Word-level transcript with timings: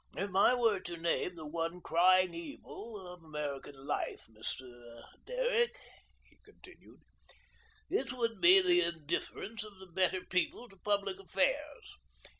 "If 0.17 0.33
I 0.35 0.55
were 0.55 0.79
to 0.79 0.97
name 0.97 1.35
the 1.35 1.45
one 1.45 1.79
crying 1.79 2.33
evil 2.33 2.99
of 3.07 3.21
American 3.23 3.85
life, 3.85 4.27
Mr. 4.31 5.03
Derrick," 5.27 5.77
he 6.23 6.39
continued, 6.43 7.01
"it 7.87 8.11
would 8.11 8.41
be 8.41 8.61
the 8.61 8.81
indifference 8.81 9.63
of 9.63 9.77
the 9.77 9.85
better 9.85 10.21
people 10.23 10.67
to 10.69 10.77
public 10.77 11.19
affairs. 11.19 11.93